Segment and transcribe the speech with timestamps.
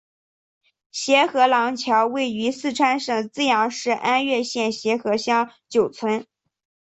[0.89, 6.25] 协和廊桥位于四川省资阳市安岳县协和乡九村。